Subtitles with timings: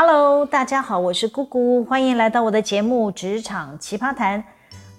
[0.00, 4.40] Hello，大家好，我是姑姑，欢迎来到我的节目《职场奇葩谈》。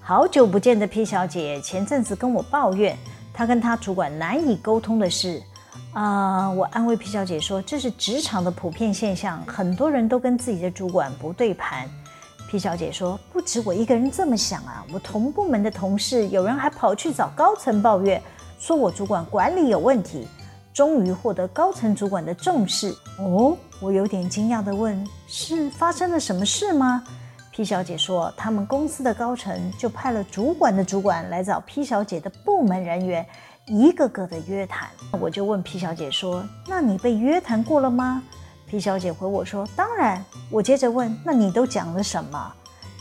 [0.02, 2.97] 好久不见的 P 小姐前阵子跟我抱怨，
[3.33, 5.41] 她跟她主管难以沟通的事。
[5.93, 11.89] 啊、我安慰 P 小姐说，这是职场的普遍现象，很多人都跟自己的主管不对盘。
[12.50, 18.21] P 小姐说，不止我一个人这么想啊，我同部门的同事有人还跑去找高层抱怨，
[18.59, 20.27] 说我主管管理有问题。
[20.79, 27.04] 终于获得高层主管的重视哦，我有点惊讶地问：“是发生了什么事吗
[27.52, 33.25] ？”P 小姐说：“他们公司的高层就派了主管的主管来找 P 小姐的部门人员，
[33.67, 34.88] 一个个的约谈。”
[35.19, 38.23] 我就问 P 小姐说：“那你被约谈过了吗
[38.66, 42.53] ？”P 小姐回我说：“当然。”我接着问：“那你都讲了什么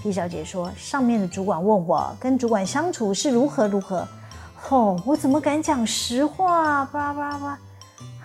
[0.02, 4.04] ？”P 小姐说：“上面的主管问我跟主管相处是如何如何。”
[4.68, 6.84] 哦，我怎么敢讲实话？
[6.86, 7.56] 叭叭叭。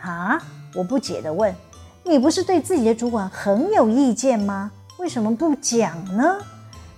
[0.09, 0.42] 啊！
[0.76, 1.56] 我不解地问
[2.04, 4.72] ：“你不是对自己的主管很有意见吗？
[4.98, 6.38] 为什么不讲呢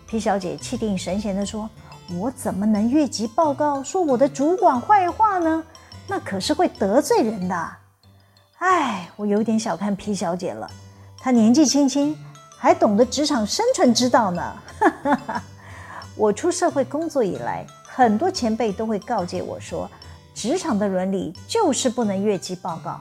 [0.08, 1.70] 皮小姐气定神闲地说
[2.20, 5.64] ：“我怎么能越级报告说我的主管坏话呢？
[6.08, 7.70] 那可是会得罪人的。”
[8.59, 10.70] 哎，我有点小看皮小姐了。
[11.17, 12.17] 她年纪轻轻，
[12.58, 14.53] 还懂得职场生存之道呢。
[16.16, 19.89] 我出社会工作以来，很多前辈都会告诫我说。
[20.36, 23.00] 职场的伦理就是不能越级报告，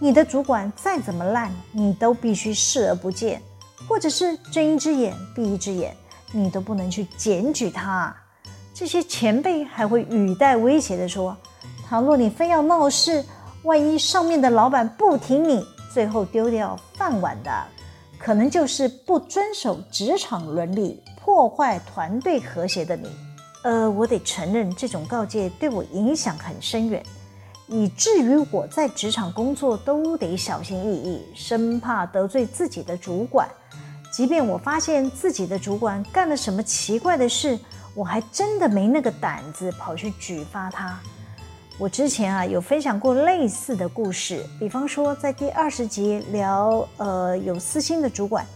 [0.00, 3.42] 你的主管再怎么烂，你都必须视而不见，
[3.88, 5.94] 或者是睁一只眼闭一只眼，
[6.30, 8.14] 你都不能去检举他。
[8.72, 11.36] 这些前辈还会语带威胁地说
[11.84, 13.24] ：“倘若你非要闹事，
[13.64, 17.50] 万一上面的老板不挺你，最后丢掉饭碗的，
[18.20, 23.08] 可能就是不遵守职场伦理、破坏团队和谐的你。”
[23.68, 27.04] 呃，我得承认，这种告诫对我影响很深远，
[27.66, 33.46] 以至于我在职场工作都得小心翼翼，生怕得罪自己的主管。
[34.10, 37.58] 即便我发现自己的主管干了什么奇怪的事，
[37.94, 40.98] 我还真的没那个胆子跑去举发他。
[41.78, 48.46] 我之前啊有分享过类似的故事，比方说在第二十集聊呃有私心的主管，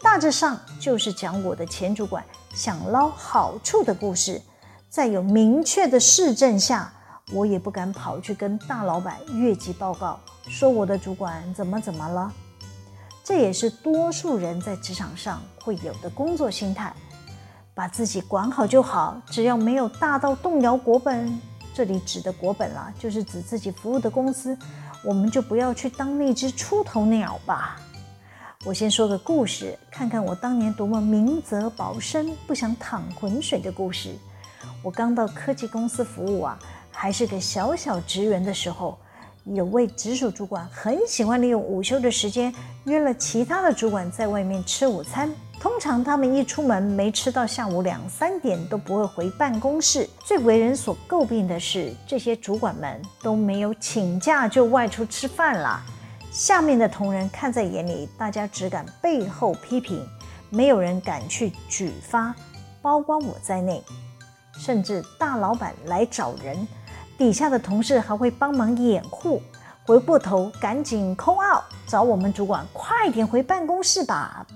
[0.00, 2.24] 大致上就是讲我的前主管。
[2.54, 4.40] 想捞好处的故事，
[4.94, 6.88] 在有明确的事证下，
[7.32, 12.32] 我也不敢跑去跟大老板越级报告，说我的主管怎么怎么了。
[13.24, 16.94] 这也是多数人在职场上会有的工作心态，
[17.74, 21.40] 把自己管好就好，只要没有大到动摇国本。
[21.74, 24.56] 这里指的国本啦，就是指自己服务的公司，
[25.02, 27.80] 我们就不要去当那只出头鸟吧。
[28.64, 34.14] 我先说个故事，看看我当年多么明哲保身、不想淌浑水的故事。
[34.84, 36.58] 我刚到科技公司服务啊，
[36.92, 38.98] 还是个小小职员的时候，
[39.44, 45.32] 有位直属主管很喜欢利用午休的时间约了其他的主管在外面吃午餐。
[45.58, 50.06] 通常他们一出门没吃到下午两三点都不会回办公室。
[50.22, 55.80] 最为人所诟病的是，这些主管们都没有请假就外出吃饭了。
[56.30, 60.06] 下面的同仁看在眼里，大家只敢背后批评，
[60.50, 62.34] 没有人敢去举发，
[62.82, 63.82] 包括我在内。
[64.58, 66.66] 甚至大老板来找人，
[67.18, 69.42] 底下的同事还会帮忙掩护，
[69.84, 74.46] 回过头赶紧 call out，找我们主管快点回办公室吧。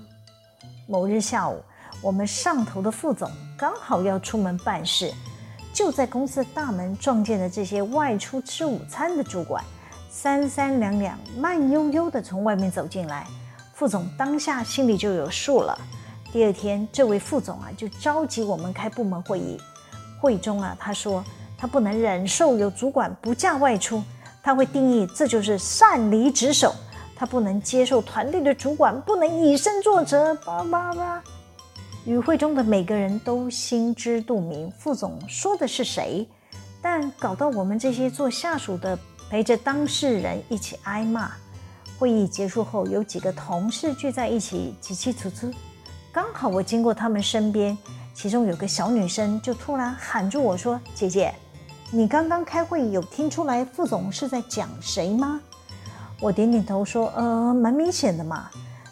[0.87, 1.61] 某日下午，
[2.01, 5.13] 我们上头的副总刚好要出门办事，
[5.73, 9.63] 就在公司大门撞见了这些外出吃午餐的主管。
[10.11, 13.27] 三三两两，慢悠悠地从外面走进来，
[13.75, 15.77] 副总当下心里就有数了。
[16.31, 19.61] 第二天，这位副总啊，就召集我们开部门会议。
[20.19, 21.23] 会中啊，他说
[21.57, 24.03] 他不能忍受有主管不假外出，
[24.43, 26.73] 他会定义这就是擅离职守。
[27.15, 30.33] 他不能接受团队的主管不能以身作则。
[30.35, 31.23] 叭叭叭，
[32.05, 36.27] 与会中的每个人都心知肚明，副总说的是谁，
[36.81, 38.97] 但搞到我们这些做下属的。
[39.29, 41.29] 陪着当事人一起挨骂。
[41.99, 45.53] 会议结束后，有几个同事聚在一起，叽叽喳喳。
[46.11, 47.77] 刚好我经过他们身边，
[48.21, 51.33] 其中有个小女生就突然喊住我说：“姐姐，
[51.89, 55.39] 你刚刚开会有听出来副总是在讲谁吗？”
[56.19, 58.49] 我点点头说：“呃，蛮明显的嘛。”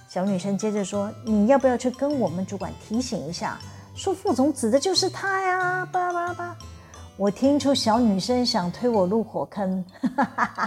[0.07, 3.59] 小女生接着说：“你要不要去跟我们主管提醒一下，
[3.95, 6.56] 说副总指的就是他呀？”叭叭叭。
[7.18, 9.83] 我听出小女生想推我入火坑，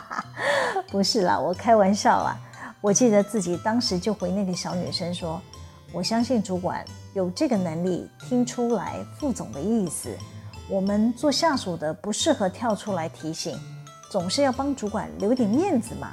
[0.92, 2.36] 不是啦，我开玩笑啦。
[2.82, 5.40] 我记得自己当时就回那个小女生说
[5.92, 6.84] ：“我相信主管
[7.14, 10.16] 有这个能力听出来副总的意思。
[10.68, 13.58] 我们做下属的不适合跳出来提醒，
[14.08, 16.12] 总是要帮主管留点面子嘛。”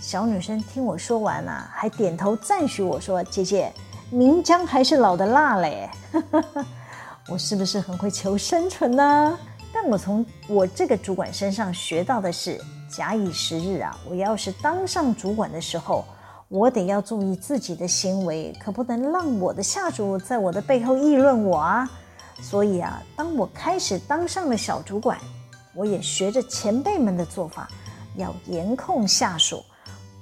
[0.00, 3.72] 小女生听我说完啊，还点头赞许我说：“姐姐，
[4.10, 5.90] 明姜还是老的辣嘞。
[7.28, 9.38] ”我是不是很会求生存呢？
[9.74, 12.58] 但我从我这个主管身上学到的是，
[12.88, 16.04] 假以时日啊，我要是当上主管的时候，
[16.48, 21.90] 我得要注意自己的行为，可不能让我的下属在我的背后议论我啊。
[22.40, 25.18] 所以啊，当我开始当上了小主管，
[25.74, 27.68] 我也学着前辈们的做法，
[28.14, 29.64] 要严控下属，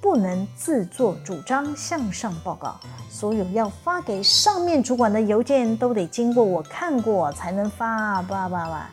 [0.01, 2.79] 不能自作主张向上报告。
[3.07, 8.89] 所有要发给上面主管的邮件都得经过我看过才能发，叭叭叭。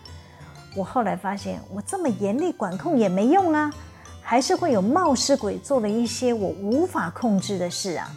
[0.76, 3.73] 我后来发现，我这么严厉管控也没用啊，
[4.22, 8.10] 还是会有冒失鬼做了一些我无法控制的事啊。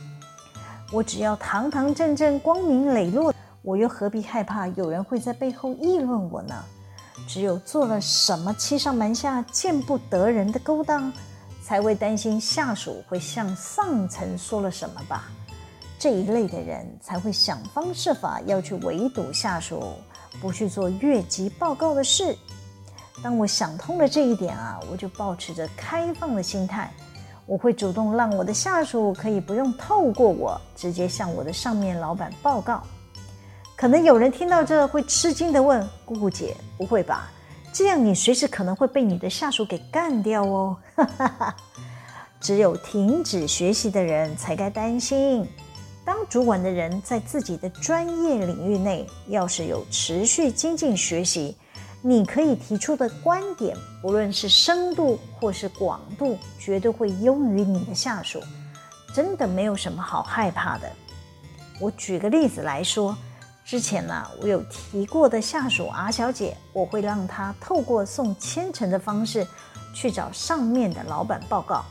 [0.92, 3.34] 我只要堂堂正正、光明磊落。
[3.62, 6.54] 我又何必害怕有人会在背后议论我呢？
[7.28, 11.12] 只有做了什么欺上瞒下、见不得人的勾当，
[11.64, 15.24] 才会担心下属会向上层说了什么吧？
[15.98, 19.94] 这一类的人才会想方设法要去围堵下属，
[20.40, 22.38] 不去做越级报告的事。
[23.24, 26.92] 当我想通了这一点啊，我就保持着开放的心态，
[27.46, 32.84] 我会主动让我的下属可以不用透过我，直接向我的上面老板报告。
[33.76, 37.32] 可能有人听到这会吃惊地问：“姑姑姐，不会吧？
[37.74, 41.56] 这样你随时可能会被你的下属给干掉哦。”哈哈哈
[42.40, 45.48] 只有停止学习的人才该担心。
[46.06, 51.58] 当主管的人在自己的专业领域内，要是有持续精进学习，
[52.08, 58.40] 你可以提出的观点，不论是深度或是广度，绝对会优于你的下属。
[59.12, 60.88] 真的没有什么好害怕的。
[61.82, 63.18] 我举个例子来说。
[63.66, 69.48] 之前呢、我有提过的下属 R 小姐，我会让她透过送签呈的方式
[69.92, 71.84] 去找上面的老板报告。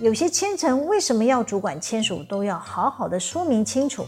[0.00, 4.06] 有些签呈为什么要主管签署，都要好好的说明清楚。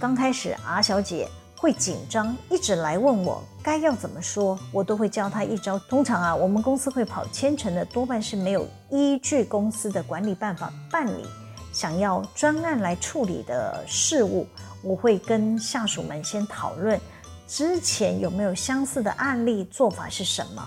[0.00, 1.28] 刚开始 R 小姐
[1.64, 5.78] 会紧张，一直来问我该要怎么说，我都会教他一招。
[5.78, 11.24] 通常啊，我们公司会跑签呈的，多半是没有依据公司的管理办法办理，
[11.72, 14.46] 想要专案来处理的事务。
[14.82, 17.00] 我会跟下属们先讨论，
[17.48, 20.62] 之前有没有相似的案例，做法是什么。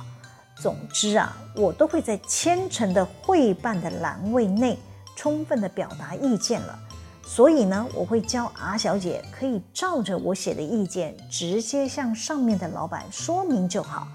[0.59, 4.79] 总之啊，我都会在签呈的会办的栏位内
[5.15, 6.79] 充分的表达意见了。
[7.27, 14.07] 所以呢，我会教 R 小姐可以照着我写的意见，直接向上面的老板说明就好。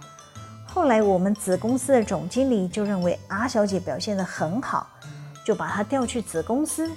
[0.66, 4.88] 后来我们子公司的总经理就认为 R 小姐表现得很好，
[5.44, 6.90] 就把她调去子公司。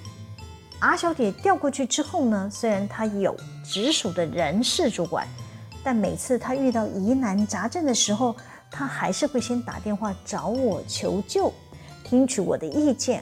[0.79, 5.27] R 小姐调过去之后呢，虽然她有直属的人事主管，
[5.83, 8.33] 但每次她遇到疑难杂症的时候，
[8.71, 11.51] 她还是会先打电话找我求救，
[12.03, 13.21] 听取我的意见。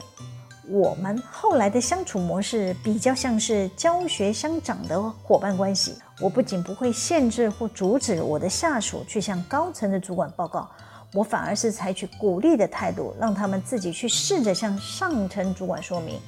[0.68, 5.94] 我们后来的相处模式比较像是教学相长的伙伴关系。
[6.20, 10.70] 我不仅不会限制或阻止我的下属去向高层的主管报告，
[11.12, 16.18] 我反而是采取鼓励的态度，让他们自己去试着向上层主管说明。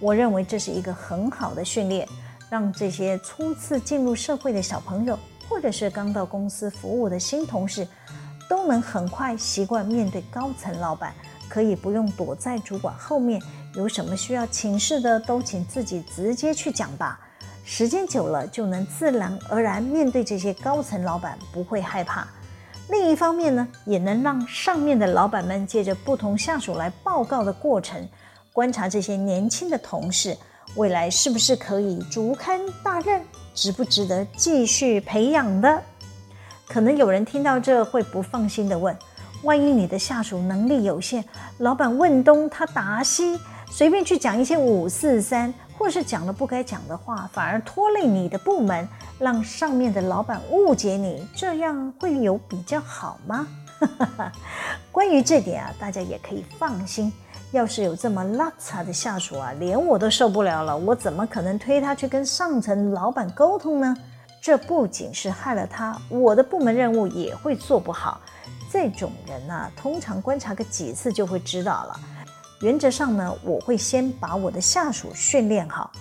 [0.00, 2.08] 我认为这是一个很好的训练，
[2.50, 5.16] 让这些初次进入社会的小朋友，
[5.48, 7.86] 或者是刚到公司服务的新同事，
[8.48, 11.14] 都能很快习惯面对高层老板，
[11.48, 13.40] 可以不用躲在主管后面，
[13.76, 17.18] 有什么需要请示的，都请自己直接去讲吧。
[17.64, 22.26] 时间久了，就能自然而然面对这些高层老板，不会害怕。
[22.90, 28.06] 另一方面呢，也能让上面的老板们借着不同下属来报告的过程。
[28.52, 30.36] 观察这些年轻的同事，
[30.76, 33.22] 未来是不是可以竹竿大任，
[33.54, 35.82] 值不值得继续培养的？
[36.68, 38.94] 可能有人听到这会不放心地问：
[39.42, 41.24] 万一你的下属能力有限，
[41.58, 43.38] 老板问东他答西，
[43.76, 48.88] 随便去讲一些五四三，或是讲了不该讲的话，反而拖累你的部门，
[49.18, 53.48] 让上面的老板误解你，这样会有比较好吗？
[54.92, 57.12] 关于这点啊，大家也可以放心。
[57.50, 63.96] 要是有这么邋遢的下属啊，连我都受不了了，我怎么可能推他去跟上层老板沟通呢？
[64.40, 68.20] 这不仅是害了他，我的部门任务也会做不好。
[68.70, 72.00] 这种人呢，通常观察个几次就会知道了。
[72.64, 75.92] 原则上呢，我会先把我的下属训练好，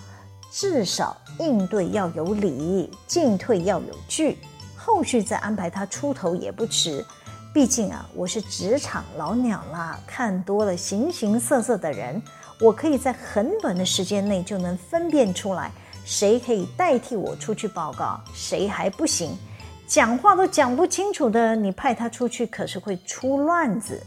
[0.50, 4.38] 至少应对要有理，进退要有据，
[4.77, 7.05] 后续再安排他出头也不迟。
[7.53, 12.22] 毕竟啊，我是职场老鸟啦，看多了形形色色的人，
[12.62, 15.70] 我可以在很短的时间内就能分辨出来，
[16.05, 19.38] 谁可以代替我出去报告，谁还不行。
[19.86, 24.01] 讲话都讲不清楚的，你派他出去可是会出乱子。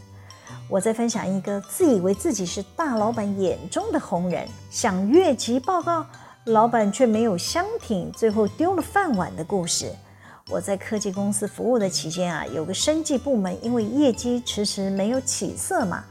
[0.69, 6.05] 我再分享一个自以为自己是大老板眼中的红人，想越级报告，
[6.43, 9.89] 老板却没有相挺，最后丢了饭碗的故事。
[10.49, 16.03] 我在科技公司服务的期间啊，有个生技部门因为业绩迟迟没有起色嘛，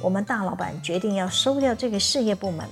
[0.00, 2.64] 我们大老板决定要收掉这个事业部门。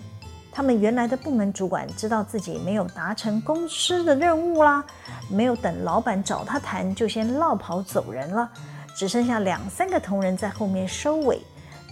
[0.52, 4.84] 他们原来的部门主管知道自己没有达成公司的任务啦，
[5.28, 8.50] 没有等老板找他谈，就先落跑走人了，
[8.94, 11.40] 只剩下两三个同仁在后面收尾。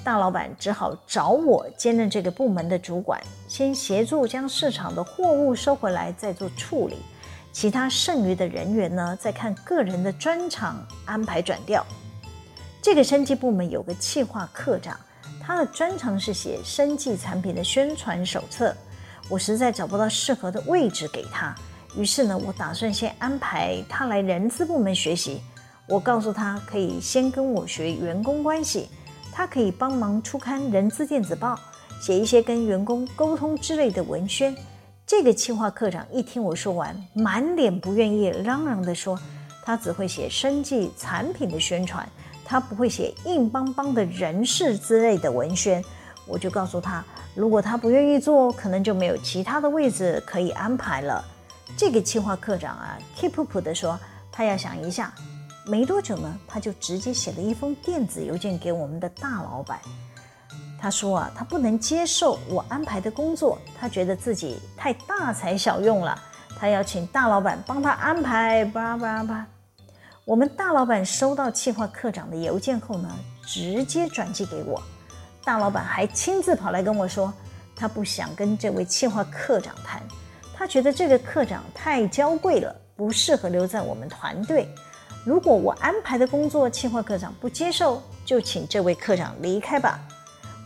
[0.03, 6.97] 大老板只好找我兼任这个部门的主管，先协助将市场的货物收回来，再做处理。
[7.53, 11.85] 其他剩余的人员呢，再看个人的专长安排转调。
[12.81, 14.99] 这个生技部门有个企划课长。
[15.43, 18.75] 他的专长是写生技产品的宣传手册，
[19.29, 21.53] 我实在找不到适合的位置给他，
[21.97, 25.43] 于是呢，我打算先安排他来人资部门学习。
[25.91, 28.89] 我告诉他可以先跟我学员工关系，
[29.33, 31.59] 他可以帮忙出刊人资电子报，
[32.01, 34.57] 写一些跟员工沟通之类的文宣。
[35.05, 39.19] 这个企划课长一听我说完，满脸不愿意，嚷嚷地说，
[39.65, 42.09] 他只会写生计产品的宣传。
[42.45, 45.85] 他不会写硬邦邦的人事之类的文宣，
[46.25, 47.05] 我就告诉他，
[47.35, 51.25] 如果他不愿意做，可能就没有其他的位置可以安排了。
[51.77, 53.99] 这个企划课长啊，keep up 的说，
[54.31, 55.13] 他要想一下。
[55.71, 59.79] 没多久呢，他就直接写了一封电子邮件给我们的大老板。
[60.81, 66.21] 他说啊，他不能接受我安排的工作，他觉得自己太大材小用了，
[66.59, 68.65] 他要请大老板帮他安排。
[68.65, 69.47] 吧吧吧。
[70.25, 73.09] 我们大老板收到企划课长的邮件后呢，
[73.47, 74.83] 直接转寄给我。
[75.45, 77.33] 大老板还亲自跑来跟我说，
[77.77, 80.03] 他不想跟这位企划课长谈，
[80.53, 84.69] 他觉得这个课长太娇贵了，不适合留在我们团队。
[85.25, 90.01] 如果我安排的工作企划课长不接受，就请这位课长离开吧。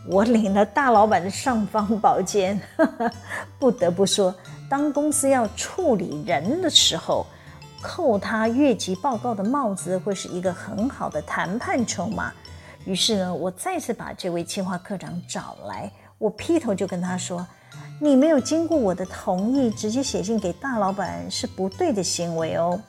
[0.07, 2.59] 我领了大老板的尚方宝剑，
[3.59, 4.33] 不得不说，
[4.69, 7.25] 当公司要处理人的时候。
[7.81, 12.33] 扣他越级报告的帽子会是一个很好的谈判筹码。
[12.83, 17.45] 于是呢，我再次把这位企划课长找来，我劈头就跟他说
[18.01, 22.79] ：“你没有经过我的同意，直接写信给大老板是不对的行为哦。”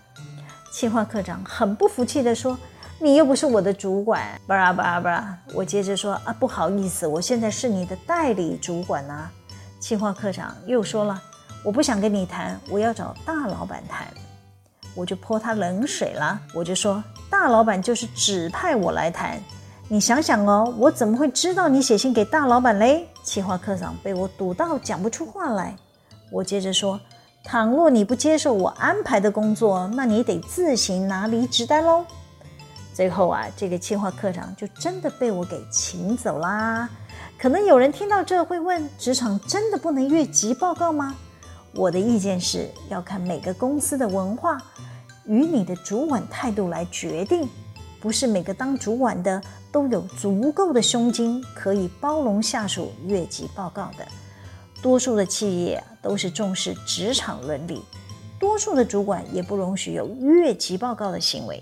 [0.76, 2.54] 企划课长很不服气地说
[3.00, 5.38] ：“你又不是我的主管。”巴拉巴拉巴拉。
[5.54, 9.32] 我接着说：“啊，不好意思，我现在是你的代理主管啊。”
[9.80, 11.18] 企划课长又说了
[11.64, 14.06] ：“我不想跟你谈，我要找大老板谈。”
[14.94, 19.40] 我就泼他冷水了，我就说大老板就是指派我来谈，
[19.88, 23.08] 你想想哦，我怎么会知道你写信给大老板嘞？
[23.22, 25.74] 企划课长被我堵到讲不出话来。
[26.30, 27.00] 我接着说，
[27.46, 32.04] 倘若你不接受我安排的工作，那你得自行拿离职单喽。
[32.92, 36.88] 最后啊，这个企划课长就真的被我给请走啦。
[37.38, 41.14] 可能有人听到这会问：职场真的不能越级报告吗？
[41.72, 44.58] 我的意见是要看每个公司的文化
[45.24, 47.48] 与你的主管态度来决定，
[48.00, 54.04] 不是每个当主管的都有足够的胸襟可以包容下属越级报告的。
[54.86, 57.82] 多数的企业都是重视职场伦理，
[58.38, 61.60] 多数的主管也不容许有越级报告的行为。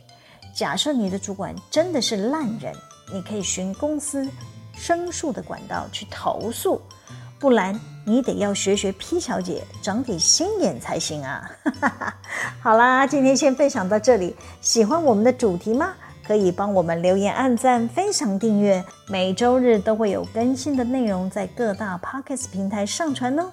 [0.54, 2.74] 假设你的主管真的是烂人，
[3.10, 4.28] 你可以循公司
[4.74, 6.78] 申诉的管道去投诉。
[7.40, 11.50] 不然你得要学学 P 小姐，长点心眼才行啊！
[12.60, 14.36] 好啦，今天先分享到这里。
[14.60, 15.94] 喜欢我们的主题吗？
[16.26, 18.84] 可以帮我们留言、按赞、分享、订阅。
[19.08, 23.44] 每周日都会有更新的内容在各大 p o c k e t 平台上传哦，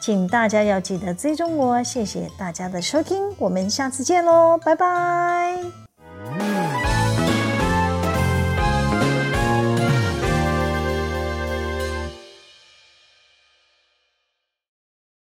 [0.00, 1.82] 请大家要记得追踪我。
[1.82, 5.58] 谢谢大家的收听，我们下次见喽，拜拜。